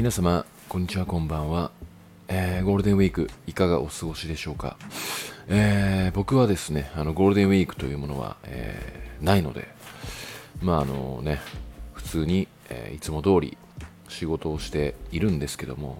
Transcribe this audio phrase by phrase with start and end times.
[0.00, 1.70] 皆様こんにちはこんばんは、
[2.26, 4.78] えー、ゴールデンウィークいかがお過ごしでしょうか、
[5.46, 9.68] えー、僕はですねあのゴールデンウィークというものは、えー、ないので
[10.62, 11.42] まああのね
[11.92, 13.58] 普通に、えいつも通り
[14.08, 15.98] 仕事をしているんですけども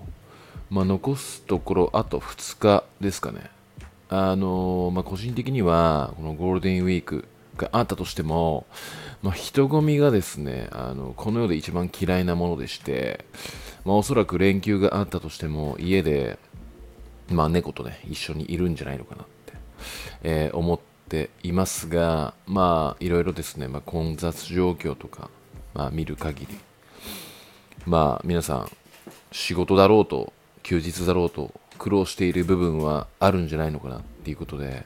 [0.70, 3.50] まあ残すところあと2日ですかね。
[4.08, 7.28] あのまあ個人的にはこのゴールデンウィーク
[7.60, 8.66] があったとしても、
[9.22, 13.24] まあ、人混みがですねあのこの世で一番嫌いなものでして、
[13.84, 16.38] まあ、おそらく連休があったとしても家で、
[17.28, 19.52] まあ、猫とね一緒にいるんじゃないのかなって、
[20.22, 25.28] えー、思っていますがまあいろいろですね、まあ、混雑状況とか、
[25.74, 26.58] まあ、見る限り
[27.84, 28.70] まあ皆さん
[29.32, 30.32] 仕事だろうと
[30.62, 34.84] 休日だろうと苦労している部分はあるんじゃないのかなっていうことで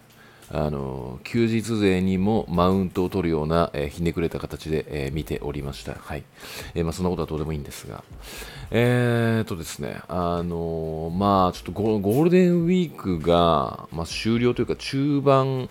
[0.54, 5.94] あの休日勢にもマウントを取るような、えー、ひねくれた形で、えー、見ておりました。
[5.94, 6.22] はい。
[6.74, 8.04] えー、まあ、そんなことはどうでもいいんですが。
[8.70, 15.68] えーとですね、あのまあ、ちょっとゴールデンウィークが、まあ、終了というか中盤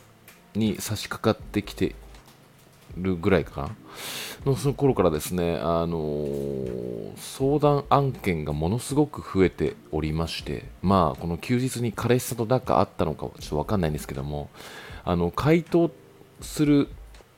[0.53, 1.95] に差し掛かってきて
[2.97, 3.72] るぐらいか。
[4.45, 14.49] のその頃からですね、あのー、相談案件がものすごく増えておりまして、まあ、この休日に彼氏さんと仲あったのかちょっとわかんないんですけども、
[15.05, 15.91] あの、回答
[16.41, 16.89] する、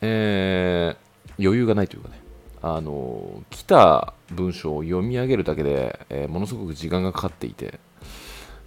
[0.02, 2.20] えー、余裕がないというかね、
[2.64, 7.80] あのー、来た文章を読み上げるだけで、えものすごく時間がかかっていて、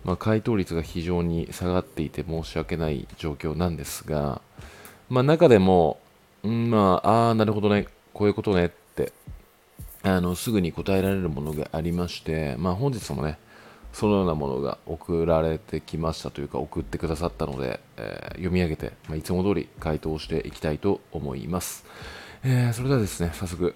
[0.04, 4.40] まあ、回答率が非常に下がっていて申し訳ない状況なんですが、
[5.08, 5.98] まあ、中でも、
[6.42, 9.12] うん、まあ、ああ、なるほどね、こういうことねって
[10.02, 13.38] あのすぐに答えられるものがありまして、まあ、本日もね
[13.92, 21.84] そのようなものが送られてきましたというか送ってくださったので、えー、読み上げて、まあ、いつも通り回答していきたいと思います、
[22.44, 23.74] えー、それではですね早速、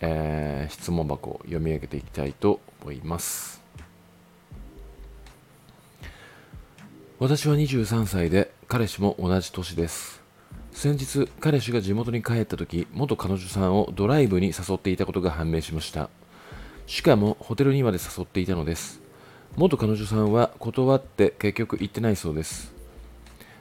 [0.00, 3.62] えー、質問箱を読み上げていきたいと思います。
[7.18, 10.21] 私は23歳で彼氏も同じ年です。
[10.72, 16.08] 先日彼氏が地元に帰った時元彼女さんをドライブに誘っていたことが判明しました。
[16.86, 19.00] しかもホテルにまで誘っていたのです。
[19.56, 22.72] 元彼女さんは断って結局行ってないそうです。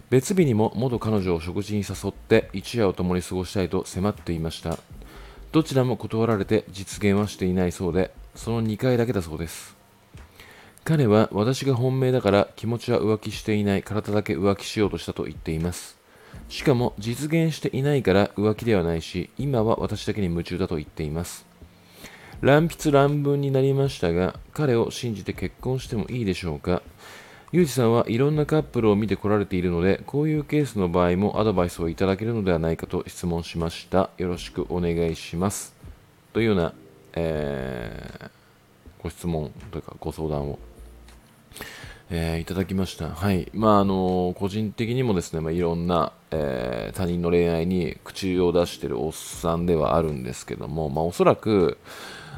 [0.09, 4.79] 別日にも元彼女を食事に誘って一夜を共に過ごしたいと迫っていました。
[5.51, 9.75] どちらも断られて実現はしていないそうでその2回だけだそうです。
[10.83, 13.83] 彼は私が本命だから気持ちは浮気していない。
[13.83, 16.00] 体だけ浮気しようとしたと言っています。
[16.51, 21.45] しかも実現していないから浮気ではないし、今は私だけに夢中だと言っています。
[22.41, 26.81] 乱筆乱文になりましたが、彼を信じて結婚してもいいでしょうか
[27.53, 34.09] ゆうじさんはいろんなカップルを見てこられているので、こういうケースの場合もアドバイスをいただけるのではないかと質問しました。
[34.17, 35.73] よろしくお願いします。
[36.33, 36.73] というような、
[37.13, 38.29] えー、
[39.01, 40.59] ご質問というかご相談を
[42.13, 43.07] えー、いただきました。
[43.07, 43.49] はい。
[43.53, 51.77] まあ、あの個人的にもですね、まあ、いろんな、えー、他人の恋愛に口を出してるおっさんではあるんですけども、まあ、おそらく、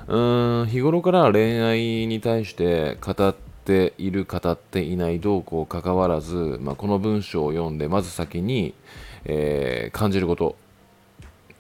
[0.08, 3.36] うーん、日頃から恋愛に対して語っ
[3.66, 8.76] ている、語っていないどうこう関わらず、まあ、この文章を読んで、まず先に、
[9.26, 10.56] えー、感じること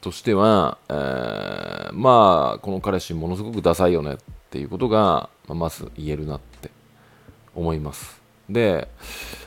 [0.02, 4.18] としては、えー、まあ、この彼氏ものすごくダサいよねっ
[4.52, 6.70] ていうことが、ま、まず言えるなって
[7.56, 8.22] 思います。
[8.50, 8.88] で、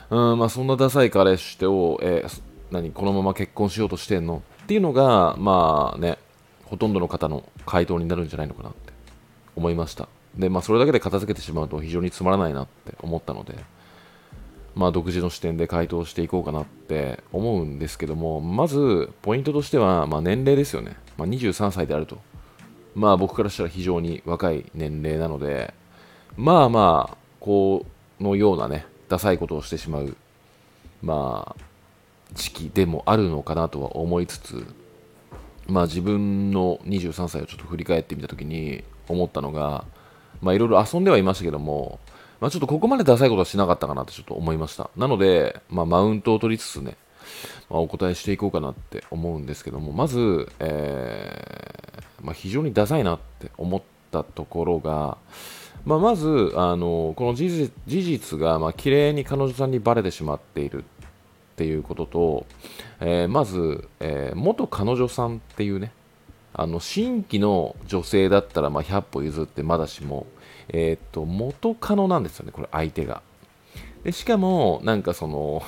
[0.09, 2.41] うんまあ、そんなダサい彼氏を、えー、
[2.71, 4.41] 何このまま結婚しようとしてんの？
[4.63, 6.17] っていうのが、まあね、
[6.65, 8.93] ほとんどの方の回答になるんじゃないのかなって
[9.55, 10.09] 思いました。
[10.35, 13.55] で、まあ、それだけで片付けてしまうと非常につまらないなって思ったので、
[14.75, 20.97] まあ、独自の視点で回答していこうかなって思うんですけども、まず、ポイントとしては、まあ、年齢ですよね。
[21.17, 22.19] まあ、23歳であると。
[22.93, 25.73] まあ、僕からしたら非常に若い年齢なので、
[26.35, 30.15] まあまあ、こう、のようなね、ダサいことをしてしまう、
[31.01, 31.63] まあ、
[32.33, 34.65] 時期でもあるのかなとは思いつつ、
[35.67, 39.85] まあ自分の23歳をちょっと振り返ってみたときに思ったのが、
[40.41, 41.99] まあいろいろ遊んではいましたけども、
[42.39, 44.89] まあちょっとここまでダサいことはしなかったかなとちょっと思いました。
[44.95, 46.97] なので、まあマウントを取りつつね、
[47.69, 53.81] まあ、お答えしていこうかなって思うんですけども、まず、えー、まあ、非常にダサいなって思っ
[54.11, 55.17] たところが、
[55.87, 60.87] まあ、まずあのこの事実が、まあ綺麗に彼女さんにバレてしまっているっ
[61.55, 62.45] ていうことと、
[62.99, 65.93] えー、まず、えー、元彼女さんっていうね
[66.53, 70.27] あの新規の女性だったら、まあ、100歩譲ってまだしも、
[70.67, 73.21] えー、っと元カノなんですよね、これ相手が。
[74.03, 75.63] でしかも、なんかその、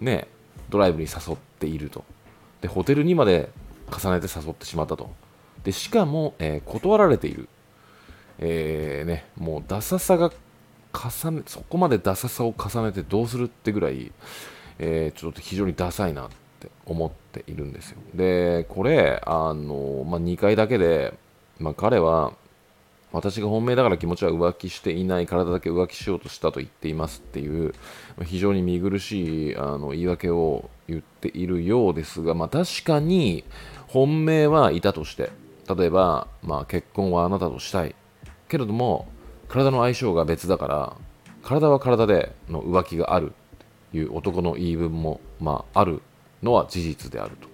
[0.00, 0.28] ね、
[0.70, 2.04] ドライブに誘っていると。
[2.62, 3.50] で、ホテルにまで
[3.90, 5.10] 重ねて誘ってしまったと。
[5.62, 7.48] で、しかも、えー、断られている。
[8.38, 10.32] えー、ね、もうダサさが
[10.92, 14.12] 重ね、そこまでダサさを重ねてどうするってぐらい、
[14.78, 16.28] えー、ちょっと非常にダサいなっ
[16.60, 17.98] て思っているんですよ。
[18.14, 21.14] で、これ、あの、まあ、2回だけで、
[21.58, 22.32] まあ、彼は、
[23.10, 27.74] 私が本命だから気持ちは浮気していない体だけ浮気しようとしたと言っていますっていう
[28.22, 33.44] 非常に見苦しいあの言い訳を言っているようですが、まあ、確かに
[33.86, 35.30] 本命はいたとして
[35.74, 37.94] 例えば、まあ、結婚はあなたとしたい
[38.48, 39.06] けれども
[39.48, 40.96] 体の相性が別だから
[41.42, 43.32] 体は体での浮気がある
[43.90, 46.02] という男の言い分も、まあ、ある
[46.42, 47.48] のは事実であると。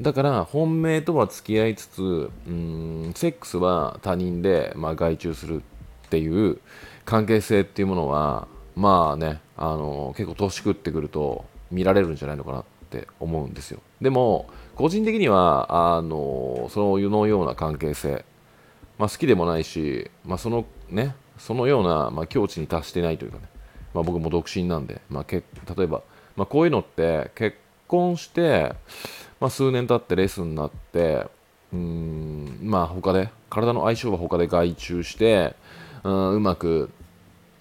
[0.00, 5.62] だから本命とは付き合いつつうんセックスは他人で、まあ、外注する
[6.06, 6.60] っていう
[7.04, 8.46] 関係性っていうものは
[8.76, 13.80] まあねあの結構年食ってくると見られるんじゃないのかなって思うんですよ。
[14.00, 18.24] でも個人的にはあのそのような関係性、
[18.98, 23.44] まあ、好きでもないし、まあ、そのねそのような、まあ、境地に達してないというかね、
[23.94, 25.42] まあ、僕も独身なんで、まあ、け
[25.76, 26.02] 例えば、
[26.36, 27.56] まあ、こういうのって結
[27.86, 28.74] 婚して
[29.40, 31.26] まあ、数年経ってレッスンになって
[31.72, 35.54] うんまあ他で体の相性は他で外注して
[36.02, 36.90] うんうまく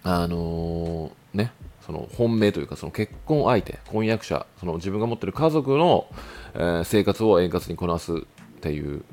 [0.04, 1.52] あのー、ね
[1.86, 6.08] その本命というかその結婚相手婚約者その自分が持ってる家族の、
[6.54, 8.20] えー、生活を円滑にこなすっ
[8.62, 9.04] ていう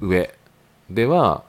[0.00, 0.34] 上
[0.90, 1.44] では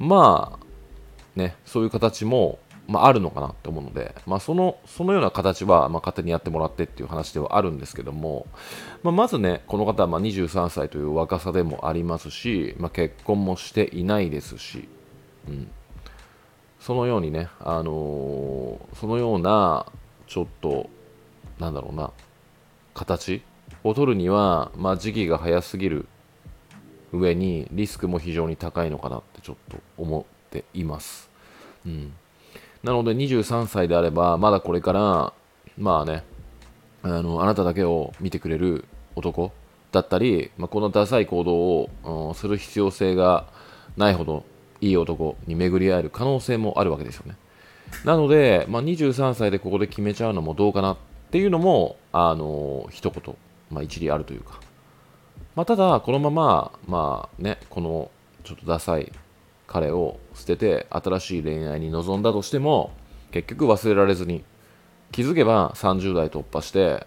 [0.00, 2.58] まあねそういう形も
[2.90, 8.48] まあ、あるのかなって思うので、まあ、そのそのような形は、まあ、勝手にやってもらってっていう話ではあるんですけども、
[9.04, 14.88] まあ、まずねこの方はま23歳という若さでもありますし、ま結婚もしていないですし、
[15.48, 15.70] うん、
[16.80, 19.86] そのようにね、あのー、そのような
[20.26, 20.90] ちょっと
[21.60, 22.10] なんだろうな
[22.92, 23.42] 形
[23.84, 26.06] を取るには、ま時期が早すぎる
[27.12, 31.30] 上にリスクも非常に高いのかなってちょっと思っています。
[31.86, 32.12] うん
[32.82, 35.34] なので23歳であれば、まだこれから、
[35.76, 36.24] まあね、
[37.02, 39.52] あのあなただけを見てくれる男
[39.92, 41.90] だったり、まあ、このダサい行動を、
[42.30, 43.48] うん、する必要性が
[43.98, 44.44] ないほど
[44.80, 47.36] いい男に巡り合える可能性もあるわけですよね。
[48.04, 50.96] なので、まあ、23歳でここで決めちゃうのもどうかなっ
[51.30, 53.36] ていうのも、あの一言、
[53.70, 54.58] まあ、一理あるというか。
[55.54, 58.10] まあ、ただ、このまま、まあね、この
[58.44, 59.12] ちょっとダサい
[59.70, 62.90] 彼を捨てて新しい恋愛に臨んだとしても
[63.30, 64.42] 結局忘れられずに
[65.12, 67.06] 気づけば30代突破して、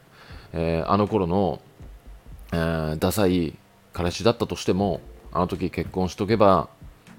[0.53, 1.61] えー、あの頃の、
[2.53, 3.57] えー、ダサい
[3.91, 5.01] 彼氏だったとしても
[5.33, 6.69] あの時結婚しとけば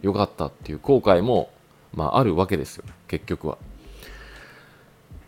[0.00, 1.50] よかったっていう後悔も、
[1.92, 3.58] まあ、あるわけですよ結局は。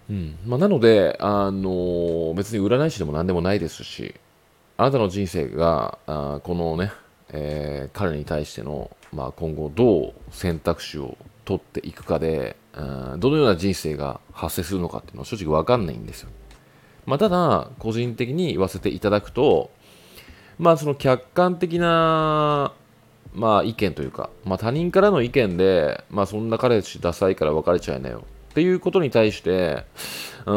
[0.09, 4.15] うんまあ、なので、あのー、別に占い師でも何でもないですし
[4.79, 6.93] あなたの人生があこのね、
[7.33, 16.29] えー、彼に対してのまあ、今後どう選択肢を取っていくかで、うん、どのような人生が発生するのかっていうのは正直わかんないんですよ。
[17.07, 19.71] まあ、ただ、個人的に言わせていただくと、
[20.59, 22.73] まあ、その客観的な、
[23.33, 29.85] まあ、意見というか、まあ、他人からの意見で、まあ、そんな彼氏ダサいから別れちゃいなよっていうことに対して、
[30.47, 30.55] うん、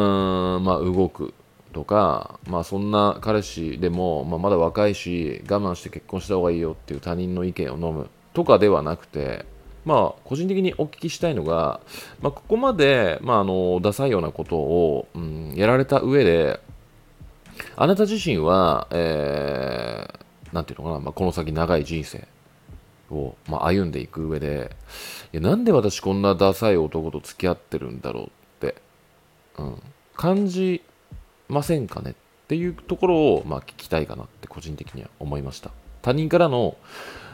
[0.63, 1.33] まあ、動く
[1.73, 8.09] とか、まあ、そんな彼氏でも、まあ、まだ若いし、我慢して結婚した方がいいよっていう他人の意見を飲む。
[8.33, 9.45] とかではなくて、
[9.85, 11.79] まあ、個人的にお聞きしたいのが、
[12.21, 16.59] まあ、ここまで、まあ、あのダサいようなことを、うん、やられた上で、
[17.75, 22.27] あなた自身は、えー、なんていうのかな、まあ、この先長い人生
[23.11, 24.75] を、まあ、歩んでいく上で、
[25.33, 28.75] いやなんで私こんなダサい男と付き合ってるんだろうって、
[29.57, 29.83] うん、
[30.15, 30.81] 感じ
[31.49, 32.13] ませんかねっ
[32.47, 35.71] ていうところを、まあ、聞きたいかなって個人的には思いました。
[36.01, 36.77] 他人からの、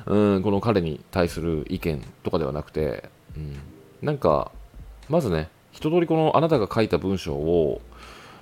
[0.08, 3.56] うん、この彼に対する意見とかではなくて、うん、
[4.02, 4.52] なんか、
[5.10, 7.82] まずね、一通りこのあなたが書いた文章を、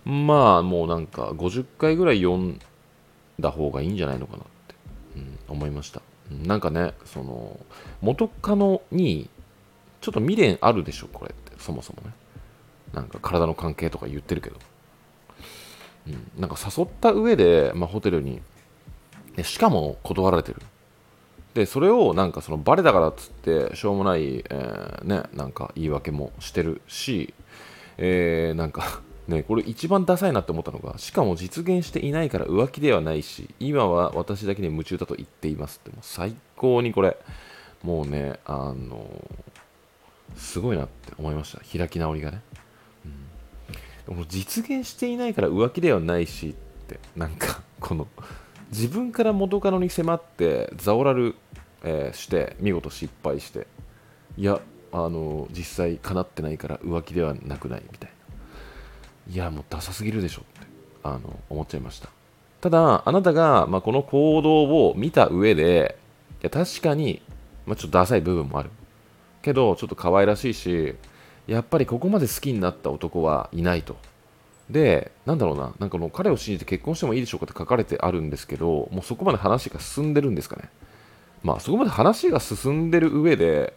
[0.05, 2.59] まあもうなんか50回ぐらい読ん
[3.39, 4.75] だ方がいいんじゃないのかなって、
[5.15, 6.01] うん、思いました。
[6.31, 7.59] なんかね、その、
[8.01, 9.29] 元カノに、
[10.01, 12.13] ちょっと未練あるでしょ、これって、そもそもね。
[12.93, 14.57] なんか体の関係とか言ってるけど。
[16.07, 18.41] うん、なんか誘った上で、まあ、ホテルに、
[19.43, 20.61] しかも断られてる。
[21.53, 27.33] でそれをなんかそのバレたからっつってしょうもない、えー、ねなんか言い訳もしてるし、
[27.97, 37.17] えー、なんか ねこれ一番ダサいなって思ったのがしかも実現していないから浮気ではないし今は私だけに夢中だと言っていますってもう最高にこれ
[37.83, 39.07] もうねあの
[40.35, 41.59] すごいなって思いました。
[41.77, 42.41] 開き直りがね、
[44.13, 46.53] もう、実現していないから浮気ではないしっ
[46.87, 48.07] てなんか この
[48.69, 51.35] 自分から元カノに迫ってザオラル、
[51.83, 53.67] えー、して見事失敗して
[54.37, 54.59] いや
[54.91, 58.13] あの実際叶ってないから浮気ではなくないみたいな。
[59.33, 60.67] いやもうダサすぎるでしょって
[61.01, 62.09] あの思っちゃいました。
[62.61, 65.97] ただあなたが、まあ、この行動を見た上で
[66.41, 67.21] いや確かに、
[67.65, 68.69] まあ、ちょっとダサい部分もある。
[69.41, 70.95] けどちょっと可愛らしいし
[71.47, 73.97] やっぱりここまで好きになった男はいないと。
[74.69, 80.69] で、なんだろうな、なんかの彼を信じて結婚してもいいでしょうかって書かれてあるんですけど、もうそこまで話が進んでるんですかね。
[81.43, 83.73] まあ、そこまで話が進んでる上で、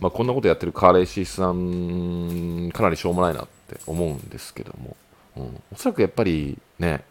[0.00, 4.96] まあ、こんなことやってる彼氏さん、かなりしょうもないなって思うんですけども、
[5.36, 7.04] うん、おそらくやっぱりね、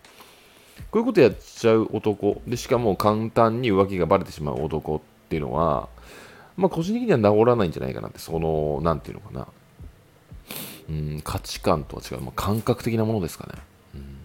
[0.90, 5.88] こういうことやっちゃう男、でしかも簡単に浮気がバレてしまう男っていうのは、
[6.58, 9.48] まあ、個人的には治らないんじゃないかなって、その、なんていうのかな、
[10.92, 13.54] うん、価値観とは違う、まあ、感覚的なものですかね。
[13.96, 14.18] うん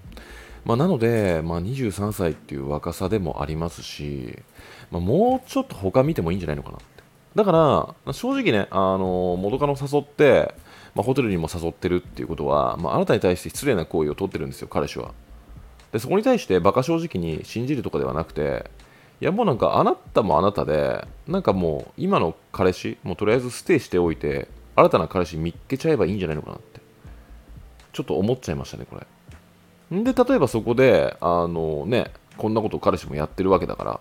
[0.65, 4.37] まあ、なので、まあ、23歳っていう若さでもありますし、
[4.91, 6.87] まあ、もうちょっと他見てもいいんじゃないのかなって。
[7.37, 10.55] だから、正直ね、あの元カノ誘って、
[10.97, 15.13] まあ、ホテルにも誘ってるっていうことは、まあ、あなたに対して失礼な行為を取ってるんですよ、彼氏は。
[15.93, 18.69] で、そこに対して馬鹿正直に信じるとかではなくて、
[19.21, 26.81] いやもうなんかあなたもあなたで、なんかもう今の彼氏、もうとりあえずステイしておいて、新たな彼氏見っけちゃえばいいんじゃないのかなって。
[27.93, 28.97] ちょっと思っちゃいましたねこ
[29.91, 29.97] れ。
[29.99, 34.01] んで例えばそこであのねこんなことを彼氏もやってるわけだから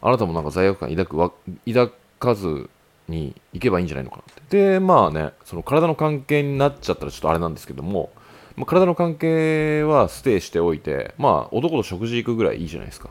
[0.00, 1.32] あなたもなんか罪悪感抱くわ
[1.66, 2.70] 抱かず
[3.08, 4.74] に行けばいいんじゃないのかなって。
[4.74, 8.12] でまあねその体の関係になっちゃったらちょっとあれなんですけども、
[8.54, 13.10] まあ、体の関係はステイしておいてまあ男と食事行くぐらいいいじゃないですか。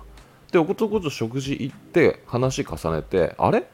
[0.54, 3.66] で男と食事行って話重ねてあれ？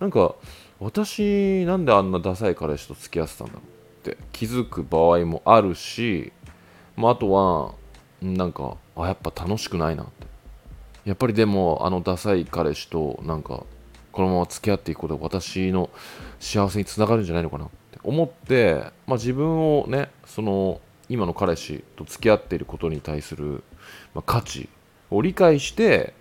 [0.00, 0.34] なんか
[0.80, 6.32] 私なんであんなダサい彼氏と付き合ってたんだろうって気づく場合もあるし、
[6.96, 7.74] まあ、あとは
[8.22, 10.28] なんかあやっぱ楽しくないなって。
[11.04, 13.64] やっぱりでもあのダサい彼氏となんか
[14.12, 15.88] このまま付き合っていくことが私の
[16.38, 23.64] 幸せにつながるんじゃないのかなって思って、まあ、自分をねその今の彼氏と付き合っていることに対する、
[24.14, 24.68] まあ、価値
[25.10, 26.12] を理解して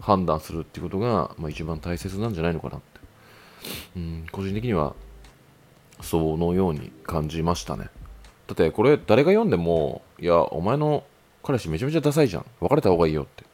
[0.00, 2.80] 判断するっていうことが、まあ、一番大切なんじゃないのかなっ
[3.96, 4.94] うん、個人的には
[6.00, 7.90] そのように感じましたね。
[8.46, 11.04] だってこれ誰が読んでもいやお前の
[11.42, 12.46] 彼氏めちゃめちゃダサいじゃん。
[12.60, 13.44] 別れた方がいいよって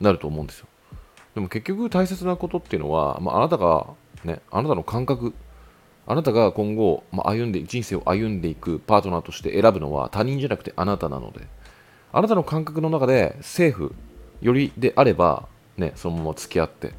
[0.00, 0.66] なると思うんですよ。
[1.34, 3.86] でも結局大切なことっていうのは、まあ、あなたが
[4.24, 5.34] ねあなたの感覚。
[6.08, 11.46] あなたが今後、まあ、歩んで人生を歩んでいくパートナーとして選ぶのは他人じゃなくてあなたなので。
[12.12, 13.94] あなたの感覚の中でセーフ。
[14.40, 16.92] よりであれば、ね、そのまま付き合って。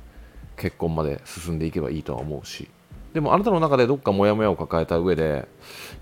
[0.58, 2.68] 結婚まで進んでいけばいいとは思うし。
[3.14, 5.48] でもあなたの中でどっかモヤモヤを抱えた上で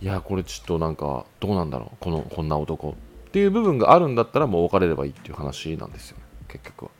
[0.02, 2.90] いやこれちょっとなんかどうなんだろうこのこんな男。
[2.90, 2.94] っ
[3.32, 6.24] ていう部分があるんだったらもう別れればいいっていう話なんですよね。
[6.48, 6.92] 結局は、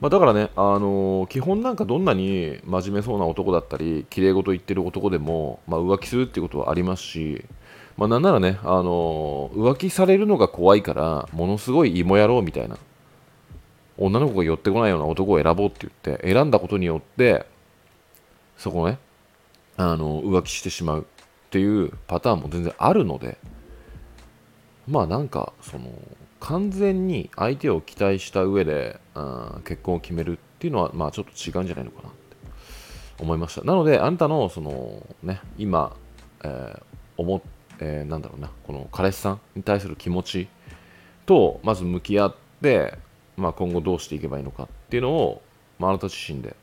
[0.00, 7.44] まあ、だからね、あのー、基本なんかどんなに真面目そうな男だったり綺麗事言ってる男でも、まあ、浮気するっていうことはありますし
[7.96, 12.76] まあ、なんならね、あのー、浮気されるのが怖いからものすごい芋野郎みたいな。
[13.98, 17.46] 女の子が寄ってこないような男を選ぼうって言って選んだことによって
[18.56, 18.98] そこね
[19.76, 23.38] あの浮気してしまうっていうパターンも全然あるので
[24.86, 25.90] まあなんかその
[26.40, 32.36] 完全に相手を期待した上で、うん、結婚を決めるっていうのはまあちょっと違うんじゃないのかなって
[33.18, 33.64] 思いました。
[33.64, 35.96] なのであんたのそのね今、
[36.44, 36.82] えー、
[37.16, 37.42] 思
[37.78, 40.48] えー、なんだろうなこの彼氏さんに対する気持ち
[41.26, 42.98] とまず向き合って
[43.36, 45.42] まあ、今後どうしていけばいいのかっていうのを、
[45.78, 46.56] まあ、あなた自身で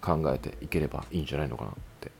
[0.00, 2.10] 考えていければいいんじゃないのかなって、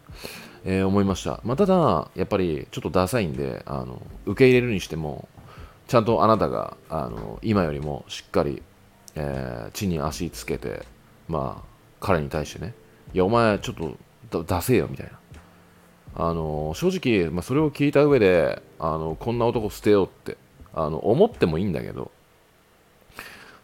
[0.65, 5.29] えー、思いました、まあ、ただやっぱりちょっとダサいんであの受け入れるにしても
[5.89, 8.63] ちゃんとあなたがあの今よりもしっかり、
[9.15, 10.83] えー、地に足つけて
[11.29, 11.69] まあ
[12.01, 12.75] 彼に対してね
[13.13, 13.75] いやお前ちょっ
[14.31, 15.19] と出せよみたいな。
[16.15, 20.37] あの正直、まあ、それを聞いた上であのこんな男捨てようって
[20.75, 22.11] あの思ってもいいんだけど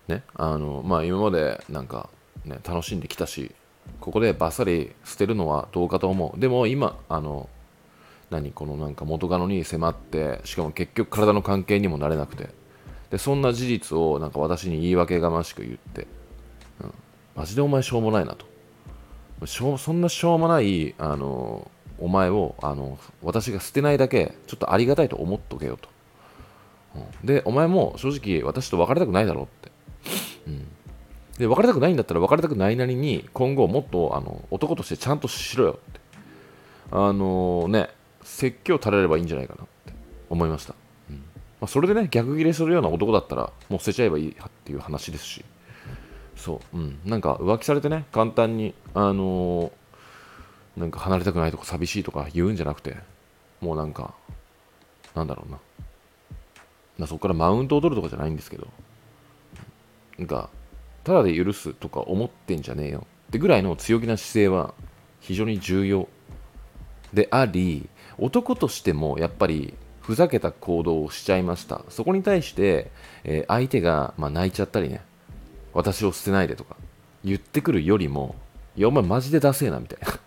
[0.08, 2.08] ね、あのまあ、今までなんか、
[2.44, 3.54] ね、楽しんできたし、
[4.00, 6.40] ここでバッサリ捨てるのはどうかと思う。
[6.40, 7.48] でも今、あの、
[8.30, 12.50] 何このなんか元カノに迫って、しかも結局体の関係にもなれなくて、
[13.10, 16.06] で、そんな事実をなんか私に言い訳がましく言って、
[16.80, 16.94] うん、
[17.36, 18.46] マジでお前しょうもないなと。
[19.46, 25.88] しょそんなしょうもない、あの、お前をあの私が捨てないだけ、ちょっとありがたいと思っとけよと。
[26.96, 29.48] うん、で、お前も正直私と別れたくないだろ
[30.46, 30.50] う。
[30.50, 30.66] ん、
[31.38, 36.00] で別れたくないんだったら別れたくないなりに今後もっとあの男としてちゃんとしろよって。
[36.90, 37.88] あのー、ね
[38.22, 39.92] 説教垂れればいいんじゃないかなって
[40.30, 40.74] 思いました、
[41.10, 41.16] うん。
[41.16, 41.22] ま
[41.62, 44.34] あ、それでね逆ギレするような男だったらもう捨てちゃえばいいっ
[44.64, 45.44] ていう話ですし。
[46.36, 52.96] そう、うん、なんか浮気されてね簡単にあのー、なんか離れたくないとか寂しいとか言うんじゃなくて
[53.60, 54.14] もうなんか
[55.14, 55.58] なんだろうな。
[56.98, 58.68] まそこからマウントを取るとかじゃないんですけど。
[60.18, 60.50] なんか
[61.04, 64.74] ただで許すとか思ってんじゃねえよってぐらいの強気な姿勢は
[65.20, 66.08] 非常に重要
[67.12, 71.84] であり男としてもやっぱりふざけた行動をしちゃいました。
[71.88, 72.92] そこに対して、
[73.24, 75.00] えー、相手が、まあ、泣いちゃったりね
[75.74, 76.76] 私を捨てないでとか
[77.24, 78.36] 言ってくるよりも
[78.76, 80.20] いやお前マジでダセえなみたいな。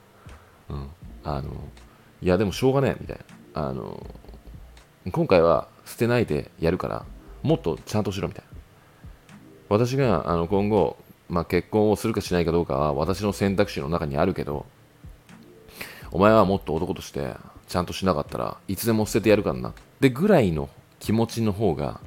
[0.76, 0.90] うん。
[1.24, 1.50] あの
[2.22, 3.20] いやでもしょうがねえみたい
[3.54, 3.70] な。
[3.70, 4.06] あの
[5.12, 7.06] 今回は捨てないでやるから
[7.42, 8.49] もっとちゃんとしろみたいな。
[9.70, 10.98] 私があの今後、
[11.30, 14.66] まあ、結婚をするかしないかどうかは私の選択肢の中にあるけど
[16.12, 17.36] お前はもっと男として
[17.68, 19.70] ちゃんとしなかったらいつでも捨ててやるからな。
[19.70, 22.00] ってぐらいの気持ちの方が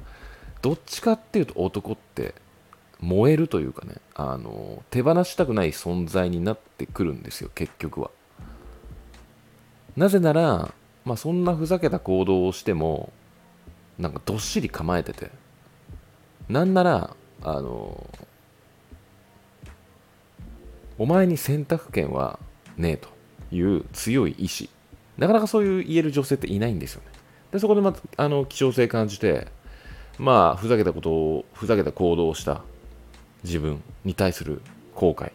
[0.61, 2.35] どっちかっていうと男って
[2.99, 8.11] 燃えるというかねあの手放したくない存在になってくるんですよ結局は。
[9.95, 10.73] なぜなら、
[11.05, 13.13] まあ、そんなふざけた行動をしても
[13.99, 15.29] なんかどっしり構えてて
[16.49, 18.09] なんならあの
[20.97, 22.39] お前に選択権は
[22.77, 23.09] ねえと
[23.51, 24.69] いう強い意志。
[25.17, 27.07] なかなかそういう言える女性っていないんですよね。
[27.51, 29.47] でそこで、まあの希少性感じて
[30.17, 32.61] まあふざけたことをふざけた行動をした
[33.43, 34.61] 自分に対する
[34.95, 35.31] 後悔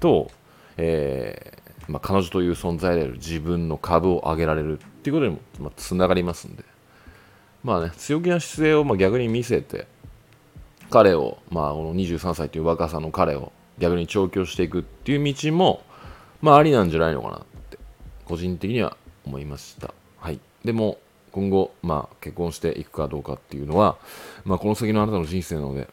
[0.00, 0.30] と、
[0.76, 6.64] えー、まあ、彼女という存在である自分の株を上げられるっていうことにも、つながりますんで。
[7.64, 9.88] まあね強気な姿勢をま逆に見せて
[10.90, 15.82] 彼を、まあ、この23歳という若さの彼を逆に調教していくっていう道も、
[16.40, 17.40] まあ、ありなんじゃないのかなっ
[17.70, 17.78] て
[18.24, 19.92] 個人的には思いました。
[20.18, 20.98] はい、でも
[21.32, 23.98] 今後、まあ、結婚していくかどうかっていうのは、
[24.44, 25.88] まあ、この先のあなたの人生なので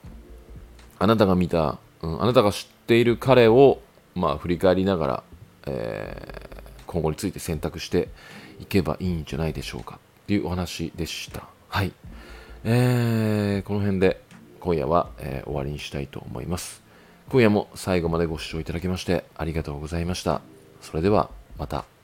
[0.98, 3.80] あなたが見た、うん、あなたが知っている彼を、
[4.16, 5.24] まあ、振り返りながら、
[5.68, 8.08] えー、今後について選択して
[8.60, 11.44] いけばいいんじゃないでしょうかっていうお話でした。
[11.68, 11.92] はい。
[12.64, 14.22] えー、この辺で
[14.66, 16.82] 今夜は、えー、終わりにしたいと思います。
[17.30, 20.42] 今夜も最後までご視聴いただきましてありがとうございました。
[20.82, 21.95] それではまた。